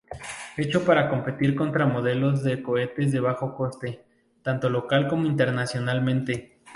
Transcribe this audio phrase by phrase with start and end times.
[0.57, 4.01] Hecho para competir contra modelos de coches de bajo coste,
[4.41, 6.57] tanto local como internacionalmente.